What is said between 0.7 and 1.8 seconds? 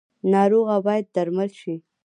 باید درمل شي